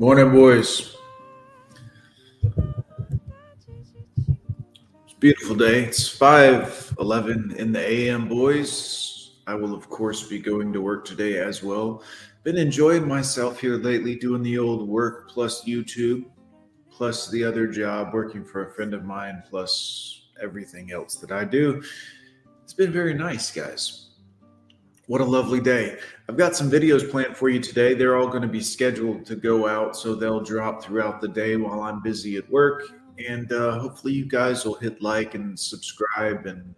[0.00, 0.96] Morning, boys.
[5.04, 5.84] It's beautiful day.
[5.84, 9.32] It's 5:11 in the AM, boys.
[9.46, 12.02] I will of course be going to work today as well.
[12.44, 16.24] Been enjoying myself here lately doing the old work plus YouTube
[16.90, 21.44] plus the other job working for a friend of mine plus everything else that I
[21.44, 21.82] do.
[22.64, 24.09] It's been very nice, guys.
[25.10, 25.98] What a lovely day.
[26.28, 27.94] I've got some videos planned for you today.
[27.94, 31.56] They're all going to be scheduled to go out, so they'll drop throughout the day
[31.56, 32.84] while I'm busy at work.
[33.28, 36.76] And uh, hopefully, you guys will hit like and subscribe and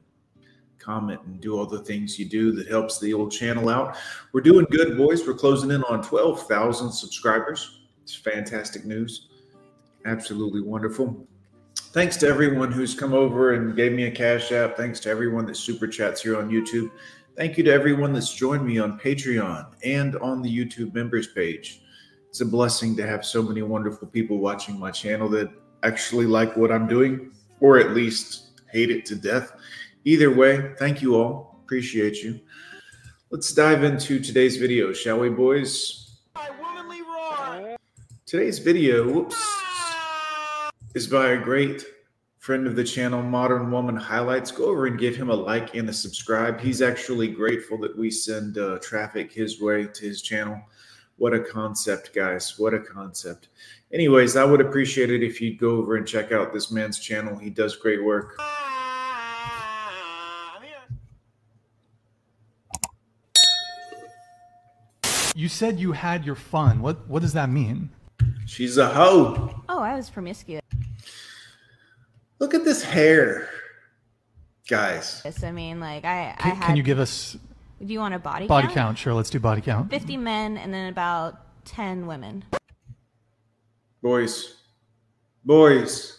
[0.78, 3.98] comment and do all the things you do that helps the old channel out.
[4.33, 5.27] We're doing good, boys.
[5.27, 7.80] We're closing in on 12,000 subscribers.
[8.02, 9.28] It's fantastic news.
[10.06, 11.27] Absolutely wonderful.
[11.92, 14.78] Thanks to everyone who's come over and gave me a cash app.
[14.78, 16.91] Thanks to everyone that super chats here on YouTube.
[17.34, 21.80] Thank you to everyone that's joined me on Patreon and on the YouTube members page.
[22.28, 25.50] It's a blessing to have so many wonderful people watching my channel that
[25.83, 29.55] actually like what I'm doing, or at least hate it to death.
[30.05, 31.58] Either way, thank you all.
[31.64, 32.39] Appreciate you.
[33.30, 36.19] Let's dive into today's video, shall we, boys?
[38.27, 39.42] Today's video, whoops,
[40.94, 41.83] is by a great
[42.43, 44.51] friend of the channel, Modern Woman Highlights.
[44.51, 46.61] Go over and give him a like and a subscribe.
[46.61, 50.61] He's actually grateful that we send uh, traffic his way to his channel.
[51.19, 52.59] What a concept, guys.
[52.59, 53.51] What a concept.
[53.93, 57.39] Anyways, I would appreciate it if you'd go over and check out this man's channel.
[57.39, 58.37] He does great work.
[65.37, 66.83] You said you had your fun.
[66.83, 67.91] What what does that mean?
[68.47, 69.63] She's a hoe.
[69.69, 70.63] Oh, I was promiscuous.
[72.43, 73.48] Look at this hair,
[74.69, 75.23] guys.
[75.45, 76.67] I mean, like I, I Can, had.
[76.67, 77.36] can you give us
[77.79, 78.75] Do you want a body body count?
[78.75, 78.98] count?
[78.98, 79.91] Sure, let's do body count.
[79.91, 82.45] Fifty men and then about ten women.
[84.02, 84.57] Boys.
[85.45, 86.19] Boys.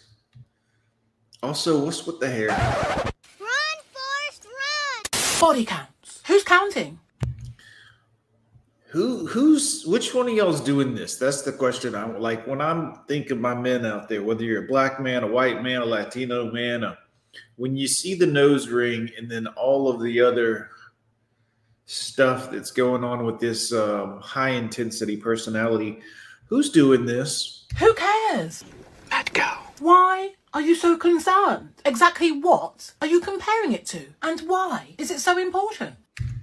[1.42, 2.48] Also, what's with the hair?
[2.48, 5.40] Run, Forrest, run!
[5.42, 6.22] Body counts.
[6.26, 7.00] Who's counting?
[8.94, 11.16] Who who's which one of y'all's doing this?
[11.16, 11.96] That's the question.
[11.96, 15.26] I'm like when I'm thinking my men out there, whether you're a black man, a
[15.26, 16.96] white man, a Latino man, a,
[17.56, 20.70] when you see the nose ring and then all of the other
[21.86, 25.98] stuff that's going on with this um, high intensity personality,
[26.46, 27.66] who's doing this?
[27.80, 28.62] Who cares?
[29.10, 29.54] Let go.
[29.80, 31.70] Why are you so concerned?
[31.84, 34.06] Exactly what are you comparing it to?
[34.22, 35.96] And why is it so important?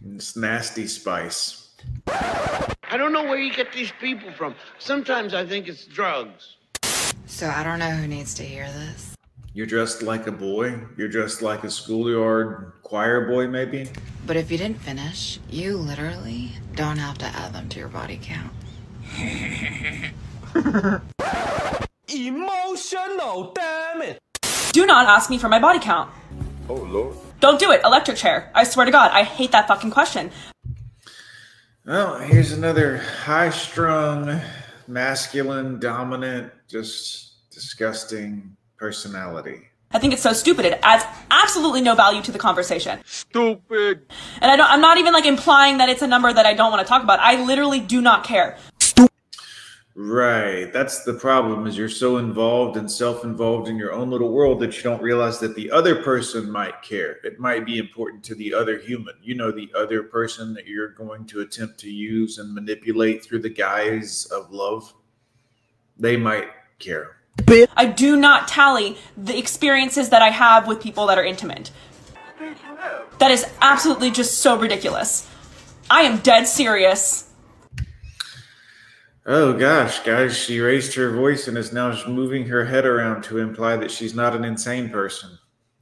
[0.05, 1.70] It's nasty spice.
[2.07, 4.55] I don't know where you get these people from.
[4.79, 6.57] Sometimes I think it's drugs.
[7.25, 9.15] So I don't know who needs to hear this.
[9.53, 10.79] You're dressed like a boy.
[10.97, 13.89] You're dressed like a schoolyard choir boy, maybe.
[14.25, 18.19] But if you didn't finish, you literally don't have to add them to your body
[18.21, 18.53] count.
[22.07, 24.19] Emotional, damn it.
[24.73, 26.11] Do not ask me for my body count.
[26.69, 27.15] Oh, Lord.
[27.39, 27.81] Don't do it.
[27.83, 28.51] Electric chair.
[28.53, 30.31] I swear to God, I hate that fucking question.
[31.91, 34.39] Well, here's another high strung,
[34.87, 39.63] masculine, dominant, just disgusting personality.
[39.91, 40.63] I think it's so stupid.
[40.63, 43.01] It adds absolutely no value to the conversation.
[43.03, 44.05] Stupid.
[44.39, 46.71] And I don't, I'm not even like implying that it's a number that I don't
[46.71, 47.19] want to talk about.
[47.19, 48.57] I literally do not care.
[49.93, 50.71] Right.
[50.71, 54.77] That's the problem is you're so involved and self-involved in your own little world that
[54.77, 57.19] you don't realize that the other person might care.
[57.25, 59.15] It might be important to the other human.
[59.21, 63.39] You know, the other person that you're going to attempt to use and manipulate through
[63.39, 64.93] the guise of love.
[65.97, 66.47] They might
[66.79, 67.17] care.
[67.75, 71.71] I do not tally the experiences that I have with people that are intimate.
[73.19, 75.29] That is absolutely just so ridiculous.
[75.89, 77.30] I am dead serious.
[79.25, 83.37] Oh gosh, guys, she raised her voice and is now moving her head around to
[83.37, 85.37] imply that she's not an insane person.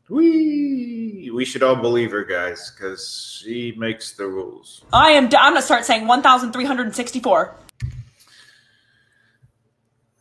[0.10, 4.84] We we should all believe her, guys, because she makes the rules.
[4.92, 5.26] I am.
[5.26, 7.56] I'm gonna start saying 1,364.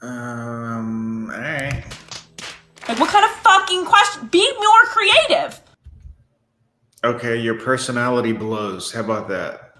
[0.00, 1.82] Um, all right.
[2.88, 4.29] Like, what kind of fucking question?
[4.29, 5.61] Be more creative,
[7.05, 8.93] Okay, your personality blows.
[8.93, 9.75] How about that?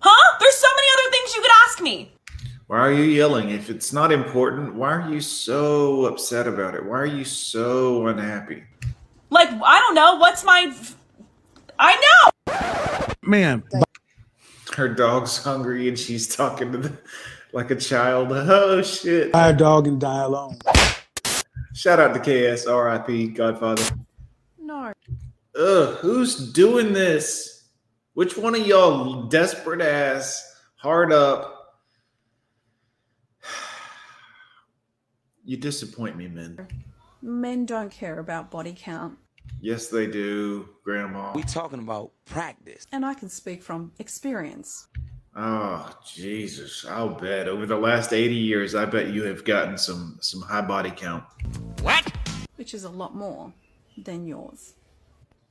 [0.00, 0.36] huh?
[0.40, 2.12] There's so many other things you could ask me.
[2.72, 3.50] Why are you yelling?
[3.50, 6.82] If it's not important, why are you so upset about it?
[6.82, 8.62] Why are you so unhappy?
[9.28, 10.16] Like, I don't know.
[10.16, 10.74] What's my?
[11.78, 13.14] I know.
[13.22, 13.62] Man,
[14.74, 16.98] Her dog's hungry and she's talking to the,
[17.52, 18.28] like a child.
[18.32, 19.32] Oh shit.
[19.32, 20.56] buy a dog and die alone.
[21.74, 23.84] Shout out to KS, RIP, Godfather.
[24.58, 24.94] No.
[25.58, 27.68] Ugh, who's doing this?
[28.14, 31.61] Which one of y'all desperate ass, hard up?
[35.44, 36.68] You disappoint me, men.
[37.20, 39.18] Men don't care about body count.
[39.60, 41.32] Yes, they do, Grandma.
[41.34, 42.86] We talking about practice.
[42.92, 44.88] And I can speak from experience.
[45.34, 46.84] Oh, Jesus.
[46.88, 47.48] I'll bet.
[47.48, 51.24] Over the last 80 years, I bet you have gotten some some high body count.
[51.80, 52.12] What?
[52.56, 53.52] Which is a lot more
[53.96, 54.74] than yours.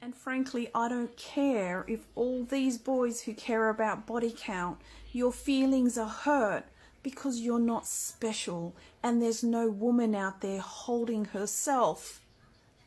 [0.02, 4.80] And frankly, I don't care if all these boys who care about body count,
[5.12, 6.66] your feelings are hurt
[7.04, 12.22] because you're not special and there's no woman out there holding herself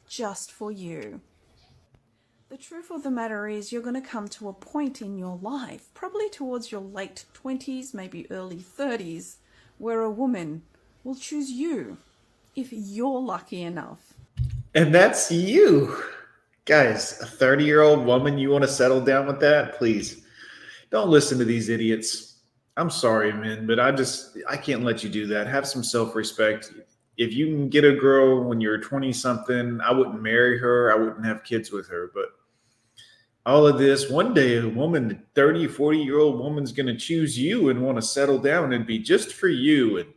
[0.09, 1.21] just for you.
[2.51, 5.39] The truth of the matter is, you're going to come to a point in your
[5.43, 9.37] life, probably towards your late 20s, maybe early 30s,
[9.79, 10.63] where a woman
[11.03, 11.97] will choose you
[12.55, 14.15] if you're lucky enough.
[14.75, 15.97] And that's you.
[16.65, 19.77] Guys, a 30 year old woman, you want to settle down with that?
[19.77, 20.23] Please
[20.91, 22.34] don't listen to these idiots.
[22.77, 25.47] I'm sorry, man, but I just, I can't let you do that.
[25.47, 26.73] Have some self respect.
[27.17, 30.93] If you can get a girl when you're 20 something, I wouldn't marry her.
[30.93, 32.11] I wouldn't have kids with her.
[32.13, 32.31] But
[33.47, 37.39] all of this, one day a woman, 30, 40 year old woman's going to choose
[37.39, 39.99] you and want to settle down and be just for you.
[39.99, 40.09] And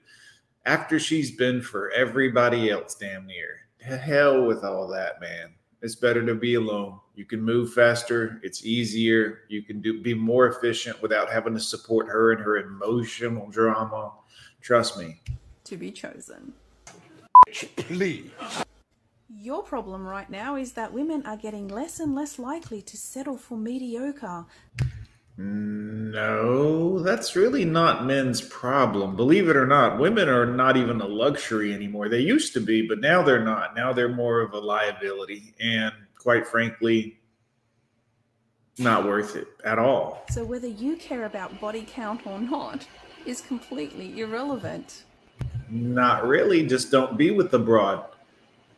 [0.65, 3.59] after she's been for everybody else, damn near.
[3.79, 6.99] Hell with all that, man it's better to be alone.
[7.17, 8.39] You can move faster.
[8.43, 9.39] It's easier.
[9.49, 14.11] You can do be more efficient without having to support her and her emotional drama.
[14.61, 15.19] Trust me.
[15.63, 16.53] To be chosen.
[17.75, 18.29] Please.
[19.29, 23.37] Your problem right now is that women are getting less and less likely to settle
[23.37, 24.45] for mediocre.
[25.39, 29.15] No, that's really not men's problem.
[29.15, 32.09] Believe it or not, women are not even a luxury anymore.
[32.09, 33.75] They used to be, but now they're not.
[33.75, 35.55] Now they're more of a liability.
[35.59, 37.19] And quite frankly,
[38.77, 40.23] not worth it at all.
[40.29, 42.85] So whether you care about body count or not
[43.25, 45.03] is completely irrelevant.
[45.69, 46.65] Not really.
[46.65, 48.05] Just don't be with the broad.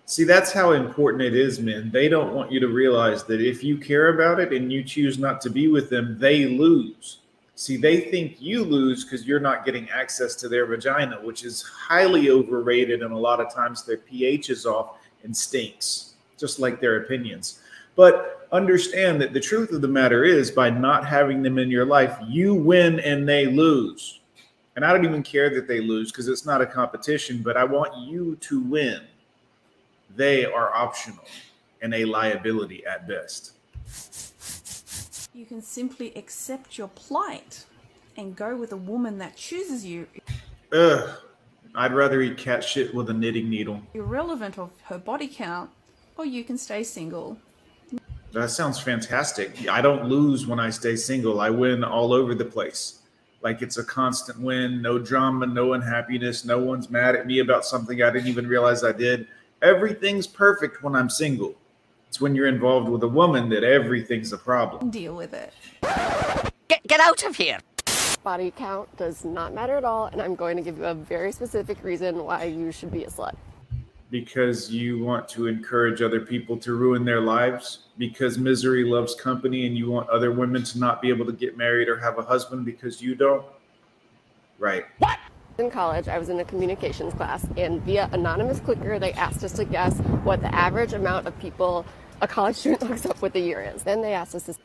[0.05, 1.91] See, that's how important it is, men.
[1.91, 5.19] They don't want you to realize that if you care about it and you choose
[5.19, 7.19] not to be with them, they lose.
[7.53, 11.61] See, they think you lose because you're not getting access to their vagina, which is
[11.61, 13.03] highly overrated.
[13.03, 16.08] And a lot of times their pH is off and stinks,
[16.39, 17.59] just like their opinions.
[17.95, 21.85] But understand that the truth of the matter is by not having them in your
[21.85, 24.21] life, you win and they lose.
[24.75, 27.65] And I don't even care that they lose because it's not a competition, but I
[27.65, 29.01] want you to win
[30.15, 31.23] they are optional
[31.81, 33.53] and a liability at best.
[35.33, 37.65] You can simply accept your plight
[38.17, 40.07] and go with a woman that chooses you.
[40.73, 41.09] Ugh.
[41.75, 43.81] I'd rather eat cat shit with a knitting needle.
[43.93, 45.69] Irrelevant of her body count,
[46.19, 47.37] or you can stay single.
[48.33, 49.69] That sounds fantastic.
[49.69, 51.39] I don't lose when I stay single.
[51.39, 52.99] I win all over the place.
[53.41, 56.43] Like it's a constant win, no drama, no unhappiness.
[56.43, 59.27] No one's mad at me about something I didn't even realize I did.
[59.61, 61.55] Everything's perfect when I'm single.
[62.09, 64.91] It's when you're involved with a woman that everything's a problem.
[64.91, 65.53] Deal with it.
[66.67, 67.59] Get, get out of here.
[68.23, 71.31] Body count does not matter at all, and I'm going to give you a very
[71.31, 73.35] specific reason why you should be a slut.
[74.11, 77.83] Because you want to encourage other people to ruin their lives?
[77.97, 81.57] Because misery loves company and you want other women to not be able to get
[81.57, 83.45] married or have a husband because you don't?
[84.57, 84.85] Right.
[84.97, 85.19] What?
[85.59, 89.51] In college, I was in a communications class, and via anonymous clicker, they asked us
[89.53, 91.85] to guess what the average amount of people
[92.21, 93.83] a college student looks up what the year is.
[93.83, 94.57] Then they ask us this.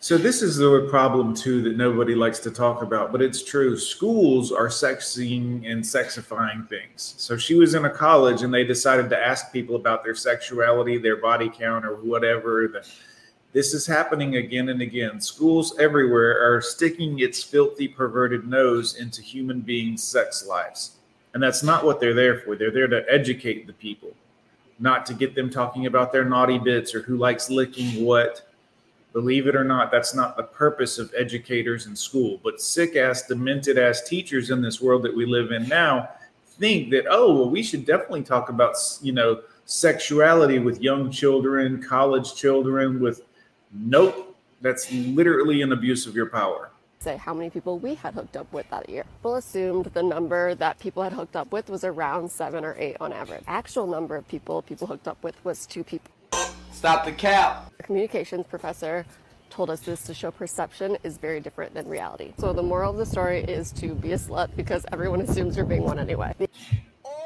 [0.00, 3.76] So this is the problem too that nobody likes to talk about, but it's true.
[3.76, 7.14] Schools are sexing and sexifying things.
[7.16, 10.98] So she was in a college, and they decided to ask people about their sexuality,
[10.98, 12.68] their body count, or whatever.
[12.68, 12.88] The,
[13.52, 15.20] this is happening again and again.
[15.20, 20.92] Schools everywhere are sticking its filthy, perverted nose into human beings' sex lives.
[21.34, 22.56] And that's not what they're there for.
[22.56, 24.12] They're there to educate the people,
[24.78, 28.48] not to get them talking about their naughty bits or who likes licking what.
[29.12, 32.40] Believe it or not, that's not the purpose of educators in school.
[32.44, 36.08] But sick ass, demented ass teachers in this world that we live in now
[36.44, 41.82] think that, oh, well, we should definitely talk about, you know, sexuality with young children,
[41.82, 43.22] college children, with
[43.72, 44.36] Nope.
[44.60, 46.70] That's literally an abuse of your power.
[47.00, 49.04] Say how many people we had hooked up with that year.
[49.18, 52.96] People assumed the number that people had hooked up with was around seven or eight
[53.00, 53.44] on average.
[53.46, 56.10] Actual number of people people hooked up with was two people.
[56.72, 57.72] Stop the cap.
[57.78, 59.06] A communications professor
[59.48, 62.32] told us this to show perception is very different than reality.
[62.38, 65.66] So the moral of the story is to be a slut because everyone assumes you're
[65.66, 66.34] being one anyway.
[67.04, 67.18] Oh,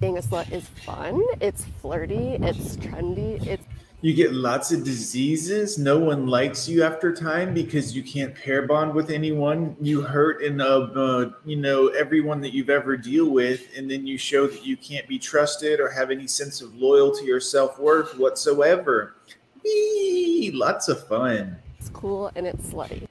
[0.00, 3.65] being a slut is fun, it's flirty, it's trendy, it's
[4.06, 5.78] You get lots of diseases.
[5.78, 9.76] No one likes you after time because you can't pair bond with anyone.
[9.80, 14.06] You hurt and uh, uh, you know everyone that you've ever deal with, and then
[14.06, 17.80] you show that you can't be trusted or have any sense of loyalty or self
[17.80, 19.16] worth whatsoever.
[19.64, 20.52] Whee!
[20.54, 21.56] Lots of fun.
[21.80, 23.08] It's cool and it's slutty.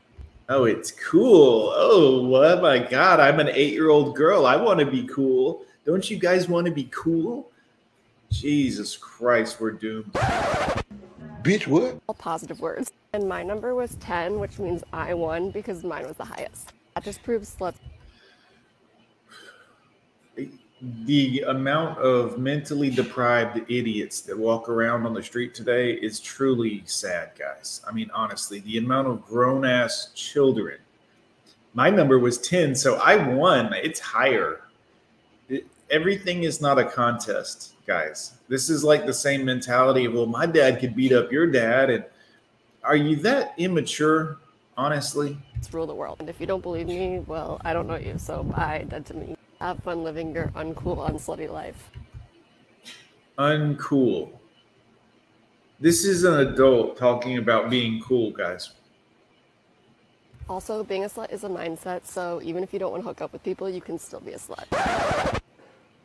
[0.47, 1.73] Oh, it's cool.
[1.75, 3.19] Oh, oh my God.
[3.19, 4.45] I'm an eight year old girl.
[4.45, 5.65] I want to be cool.
[5.85, 7.51] Don't you guys want to be cool?
[8.31, 10.17] Jesus Christ, we're doomed.
[11.45, 11.99] Bitch, what?
[12.07, 12.91] All positive words.
[13.13, 16.73] And my number was 10, which means I won because mine was the highest.
[16.95, 17.75] That just proves sluts.
[21.05, 26.81] The amount of mentally deprived idiots that walk around on the street today is truly
[26.87, 27.79] sad, guys.
[27.87, 30.79] I mean, honestly, the amount of grown ass children.
[31.75, 33.71] My number was 10, so I won.
[33.73, 34.61] It's higher.
[35.89, 38.34] Everything is not a contest, guys.
[38.48, 41.89] This is like the same mentality of, well, my dad could beat up your dad.
[41.89, 42.06] And
[42.84, 44.38] are you that immature,
[44.75, 45.38] honestly?
[45.54, 46.18] Let's rule the world.
[46.20, 49.13] And if you don't believe me, well, I don't know you, so bye, dead to
[49.13, 49.36] me.
[49.60, 51.92] Have fun living your uncool, unslutty life.
[53.38, 54.32] Uncool.
[55.80, 58.72] This is an adult talking about being cool, guys.
[60.48, 63.22] Also, being a slut is a mindset, so even if you don't want to hook
[63.22, 65.42] up with people, you can still be a slut.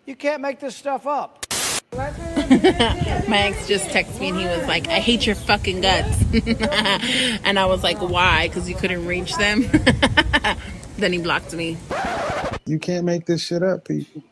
[0.07, 1.47] You can't make this stuff up.
[1.92, 6.25] My ex just texted me and he was like, I hate your fucking guts.
[7.45, 8.49] and I was like, why?
[8.49, 9.62] Because you couldn't reach them?
[10.97, 11.76] then he blocked me.
[12.66, 14.23] You can't make this shit up, people.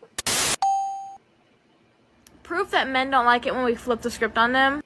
[2.43, 4.83] Proof that men don't like it when we flip the script on them.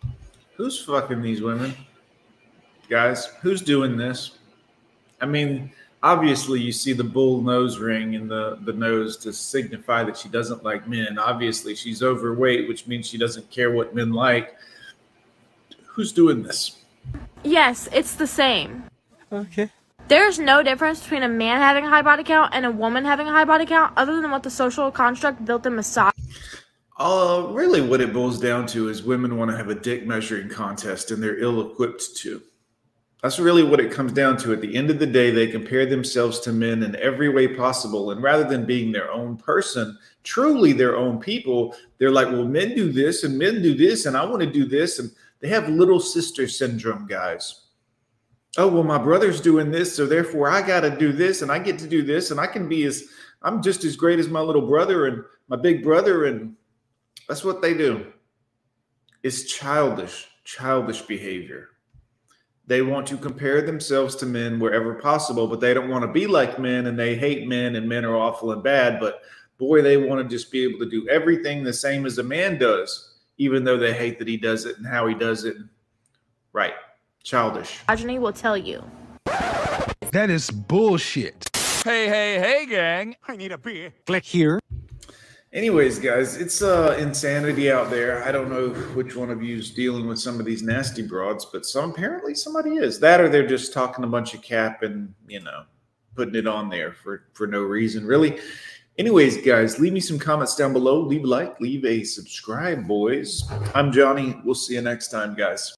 [0.57, 1.75] Who's fucking these women?
[2.89, 4.39] Guys, who's doing this?
[5.21, 5.71] I mean,
[6.03, 10.29] obviously you see the bull nose ring in the, the nose to signify that she
[10.29, 11.19] doesn't like men.
[11.19, 14.57] Obviously, she's overweight, which means she doesn't care what men like.
[15.87, 16.79] Who's doing this?
[17.45, 18.85] Yes, it's the same.
[19.33, 19.71] Okay.
[20.09, 23.29] There's no difference between a man having a high body count and a woman having
[23.29, 26.13] a high body count other than what the social construct built in massage.
[26.99, 30.49] Uh, really, what it boils down to is women want to have a dick measuring
[30.49, 32.43] contest and they're ill equipped to.
[33.23, 34.53] That's really what it comes down to.
[34.53, 38.11] At the end of the day, they compare themselves to men in every way possible.
[38.11, 42.75] And rather than being their own person, truly their own people, they're like, well, men
[42.75, 44.99] do this and men do this, and I want to do this.
[44.99, 47.61] And they have little sister syndrome, guys.
[48.59, 51.61] Oh, well, my brother's doing this, so therefore I got to do this and I
[51.61, 53.05] get to do this, and I can be as,
[53.43, 56.25] I'm just as great as my little brother and my big brother.
[56.25, 56.57] And
[57.29, 58.13] that's what they do.
[59.23, 61.69] It's childish, childish behavior.
[62.67, 66.27] They want to compare themselves to men wherever possible, but they don't want to be
[66.27, 69.01] like men and they hate men and men are awful and bad.
[69.01, 69.21] But
[69.59, 72.59] boy, they want to just be able to do everything the same as a man
[72.59, 75.57] does, even though they hate that he does it and how he does it.
[76.53, 76.75] Right.
[77.25, 77.81] Childish.
[77.89, 78.83] Misogyny will tell you.
[80.13, 81.49] That is bullshit.
[81.85, 83.17] Hey, hey, hey, gang.
[83.27, 83.93] I need a beer.
[84.07, 84.61] Click here.
[85.53, 88.25] Anyways, guys, it's uh insanity out there.
[88.25, 91.45] I don't know which one of you is dealing with some of these nasty broads,
[91.45, 92.99] but some apparently somebody is.
[93.01, 95.65] That or they're just talking a bunch of cap and you know
[96.17, 98.39] putting it on there for for no reason, really.
[98.99, 101.01] Anyways, guys, leave me some comments down below.
[101.01, 103.45] Leave a like, leave a subscribe, boys.
[103.75, 104.41] I'm Johnny.
[104.45, 105.71] We'll see you next time, guys.